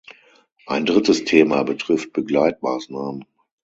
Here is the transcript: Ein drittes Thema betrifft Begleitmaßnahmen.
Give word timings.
Ein 0.65 0.87
drittes 0.87 1.25
Thema 1.25 1.61
betrifft 1.61 2.11
Begleitmaßnahmen. 2.11 3.23